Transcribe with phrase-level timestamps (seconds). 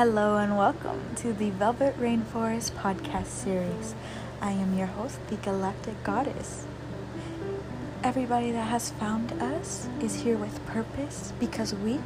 [0.00, 3.94] Hello and welcome to the Velvet Rainforest podcast series.
[4.40, 6.64] I am your host, the Galactic Goddess.
[8.02, 12.00] Everybody that has found us is here with purpose because we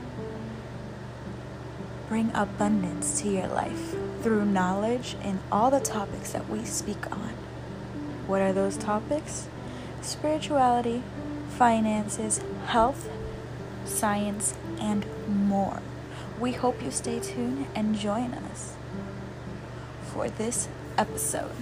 [2.08, 7.34] bring abundance to your life through knowledge in all the topics that we speak on.
[8.26, 9.46] What are those topics?
[10.02, 11.04] Spirituality,
[11.48, 13.08] finances, health,
[13.84, 15.80] science, and more.
[16.40, 18.74] We hope you stay tuned and join us
[20.02, 20.68] for this
[20.98, 21.52] episode.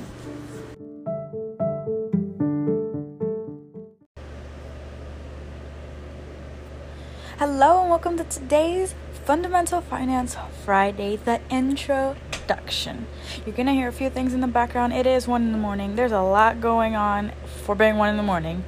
[7.39, 8.95] Hello and welcome to today's
[9.27, 13.07] Fundamental Finance Friday, the introduction.
[13.45, 14.95] You're gonna hear a few things in the background.
[14.95, 15.97] It is one in the morning.
[15.97, 18.65] There's a lot going on for being one in the morning.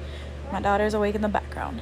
[0.51, 1.81] My daughter's awake in the background.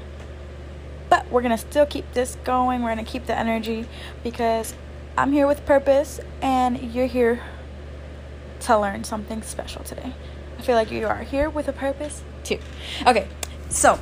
[1.13, 2.81] But we're going to still keep this going.
[2.81, 3.85] We're going to keep the energy
[4.23, 4.73] because
[5.15, 7.43] I'm here with purpose and you're here
[8.61, 10.13] to learn something special today.
[10.57, 12.57] I feel like you are here with a purpose too.
[13.05, 13.27] Okay,
[13.69, 13.99] so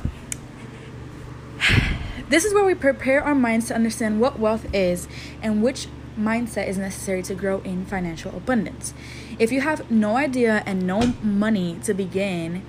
[2.30, 5.06] this is where we prepare our minds to understand what wealth is
[5.42, 8.94] and which mindset is necessary to grow in financial abundance.
[9.38, 12.62] If you have no idea and no money to begin,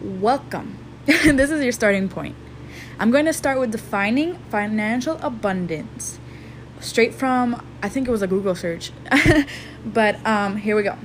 [0.00, 0.78] welcome.
[1.04, 2.36] this is your starting point.
[2.98, 6.18] I'm going to start with defining financial abundance.
[6.80, 8.92] Straight from, I think it was a Google search.
[9.84, 10.96] but um, here we go.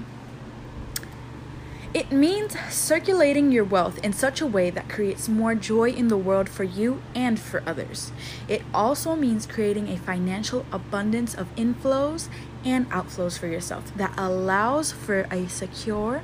[1.93, 6.17] It means circulating your wealth in such a way that creates more joy in the
[6.17, 8.11] world for you and for others.
[8.47, 12.27] It also means creating a financial abundance of inflows
[12.63, 16.21] and outflows for yourself that allows for a secure,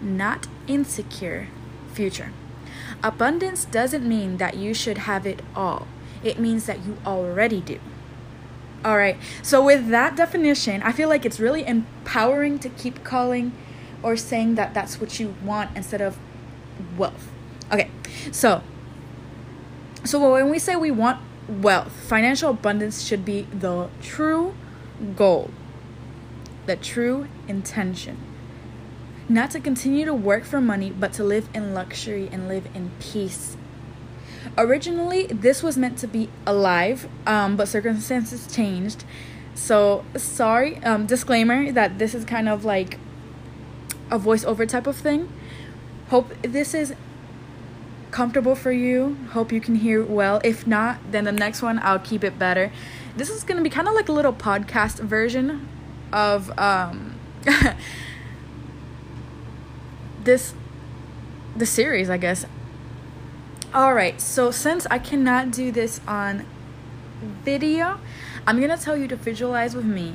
[0.00, 1.48] not insecure
[1.92, 2.32] future.
[3.02, 5.86] Abundance doesn't mean that you should have it all,
[6.22, 7.78] it means that you already do.
[8.84, 13.52] All right, so with that definition, I feel like it's really empowering to keep calling
[14.02, 16.18] or saying that that's what you want instead of
[16.96, 17.30] wealth.
[17.70, 17.90] Okay,
[18.32, 18.62] so
[20.04, 24.54] so when we say we want wealth, financial abundance should be the true
[25.14, 25.50] goal,
[26.66, 28.18] the true intention
[29.32, 32.90] not to continue to work for money, but to live in luxury and live in
[33.00, 33.56] peace.
[34.58, 39.04] Originally, this was meant to be alive, um, but circumstances changed.
[39.54, 42.98] So, sorry, um, disclaimer that this is kind of like
[44.10, 45.32] a voiceover type of thing.
[46.08, 46.94] Hope this is
[48.10, 49.16] comfortable for you.
[49.30, 50.40] Hope you can hear well.
[50.44, 52.70] If not, then the next one I'll keep it better.
[53.16, 55.66] This is going to be kind of like a little podcast version
[56.12, 57.18] of um
[60.24, 60.54] this
[61.56, 62.46] the series, I guess.
[63.74, 64.20] All right.
[64.20, 66.46] So since I cannot do this on
[67.44, 67.98] video,
[68.46, 70.14] I'm going to tell you to visualize with me.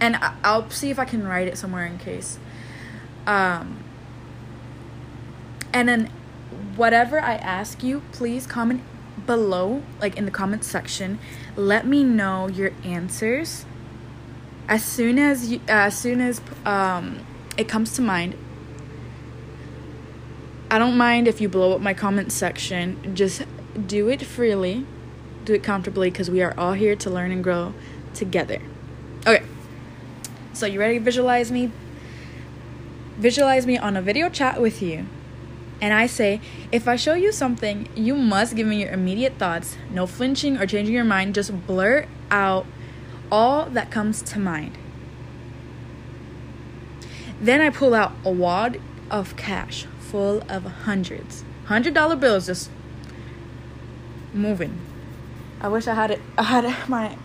[0.00, 2.38] And I'll see if I can write it somewhere in case.
[3.26, 3.82] Um
[5.72, 6.10] and then
[6.76, 8.82] whatever I ask you, please comment
[9.26, 11.18] below, like in the comment section.
[11.56, 13.66] Let me know your answers
[14.68, 17.26] as soon as you, as soon as um,
[17.56, 18.36] it comes to mind.
[20.70, 23.14] I don't mind if you blow up my comment section.
[23.14, 23.42] Just
[23.86, 24.84] do it freely,
[25.44, 27.72] do it comfortably, because we are all here to learn and grow
[28.14, 28.60] together.
[29.26, 29.44] Okay,
[30.52, 31.70] so you ready to visualize me?
[33.16, 35.06] Visualize me on a video chat with you.
[35.80, 36.40] And I say,
[36.72, 39.76] if I show you something, you must give me your immediate thoughts.
[39.90, 41.34] No flinching or changing your mind.
[41.34, 42.66] Just blurt out
[43.30, 44.78] all that comes to mind.
[47.40, 48.80] Then I pull out a wad
[49.10, 51.44] of cash full of hundreds.
[51.66, 52.70] Hundred dollar bills just
[54.32, 54.78] moving.
[55.60, 57.16] I wish I had it I had my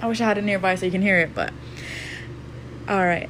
[0.00, 1.52] I wish I had it nearby so you can hear it, but
[2.88, 3.28] alright.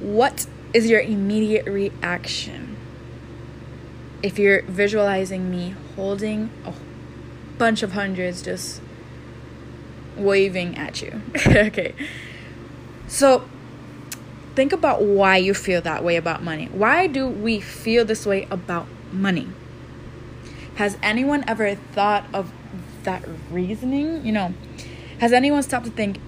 [0.00, 2.76] What is your immediate reaction?
[4.22, 6.72] If you're visualizing me holding a
[7.58, 8.80] bunch of hundreds just
[10.16, 11.22] waving at you.
[11.46, 11.94] okay.
[13.06, 13.48] So
[14.58, 16.66] think about why you feel that way about money.
[16.72, 19.46] Why do we feel this way about money?
[20.74, 22.52] Has anyone ever thought of
[23.04, 23.22] that
[23.52, 24.26] reasoning?
[24.26, 24.54] You know,
[25.20, 26.18] has anyone stopped to think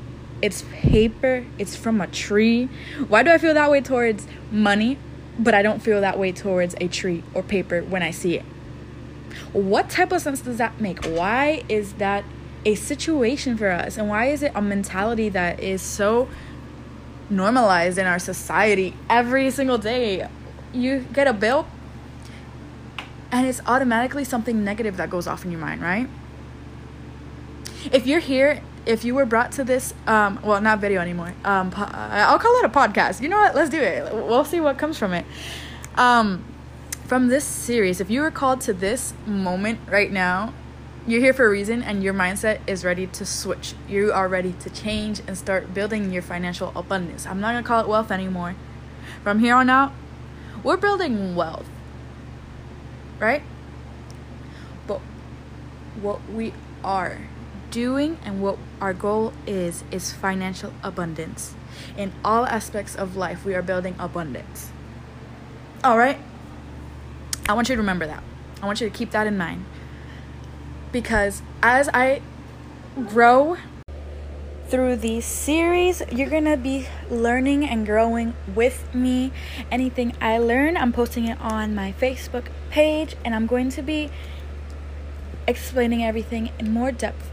[0.40, 2.66] it's paper, it's from a tree?
[3.08, 4.96] Why do I feel that way towards money,
[5.36, 8.44] but I don't feel that way towards a tree or paper when I see it?
[9.52, 11.04] What type of sense does that make?
[11.04, 12.22] Why is that
[12.64, 13.98] a situation for us?
[13.98, 16.28] And why is it a mentality that is so
[17.30, 20.28] normalized in our society every single day.
[20.72, 21.66] You get a bill,
[23.32, 26.08] and it's automatically something negative that goes off in your mind, right?
[27.92, 31.34] If you're here, if you were brought to this, um, well, not video anymore.
[31.44, 33.20] Um, po- I'll call it a podcast.
[33.20, 33.54] You know what?
[33.54, 34.12] Let's do it.
[34.12, 35.24] We'll see what comes from it.
[35.96, 36.44] Um,
[37.06, 40.54] from this series, if you were called to this moment right now,
[41.06, 43.74] you're here for a reason and your mindset is ready to switch.
[43.88, 47.26] You are ready to change and start building your financial abundance.
[47.26, 48.54] I'm not going to call it wealth anymore.
[49.22, 49.92] From here on out,
[50.62, 51.68] we're building wealth.
[53.18, 53.42] Right?
[54.86, 55.00] But
[56.00, 56.52] what we
[56.84, 57.18] are
[57.70, 61.54] doing and what our goal is is financial abundance.
[61.96, 64.70] In all aspects of life, we are building abundance.
[65.82, 66.18] All right?
[67.48, 68.22] I want you to remember that.
[68.62, 69.64] I want you to keep that in mind.
[70.92, 72.20] Because as I
[73.08, 73.56] grow
[74.68, 79.32] through these series, you're gonna be learning and growing with me.
[79.70, 84.10] Anything I learn, I'm posting it on my Facebook page, and I'm going to be
[85.46, 87.30] explaining everything in more depth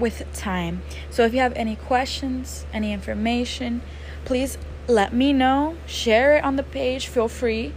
[0.00, 0.82] with time.
[1.10, 3.82] So if you have any questions, any information,
[4.24, 4.58] please
[4.88, 5.76] let me know.
[5.86, 7.06] Share it on the page.
[7.06, 7.72] Feel free.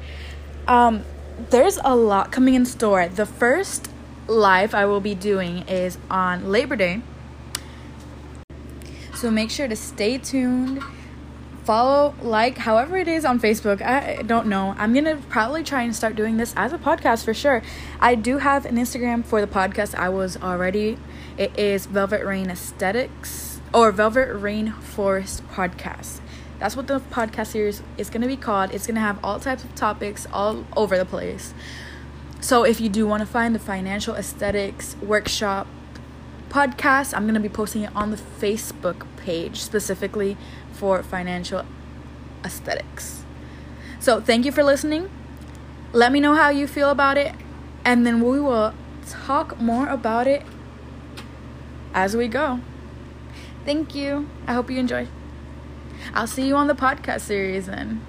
[0.68, 1.04] Um,
[1.50, 3.08] there's a lot coming in store.
[3.08, 3.90] The first
[4.28, 7.02] live I will be doing is on Labor Day.
[9.16, 10.82] So make sure to stay tuned.
[11.64, 13.82] Follow, like, however it is on Facebook.
[13.82, 14.76] I don't know.
[14.78, 17.62] I'm going to probably try and start doing this as a podcast for sure.
[18.02, 19.96] I do have an Instagram for the podcast.
[19.96, 20.98] I was already.
[21.38, 26.20] It is Velvet Rain Aesthetics or Velvet Rain Forest Podcast.
[26.60, 28.74] That's what the podcast series is going to be called.
[28.74, 31.54] It's going to have all types of topics all over the place.
[32.44, 35.66] So if you do want to find the financial aesthetics workshop
[36.50, 40.36] podcast, I'm going to be posting it on the Facebook page specifically
[40.74, 41.64] for financial
[42.44, 43.24] aesthetics.
[44.02, 45.10] So thank you for listening.
[45.94, 47.34] Let me know how you feel about it,
[47.86, 48.74] and then we will
[49.08, 50.44] talk more about it
[51.94, 52.60] as we go.
[53.64, 54.28] Thank you.
[54.48, 55.08] I hope you enjoy.
[56.14, 58.02] I'll see you on the podcast series then.